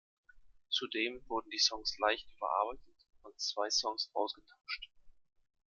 [0.71, 4.89] Zudem wurden die Songs leicht überarbeitet und zwei Songs ausgetauscht.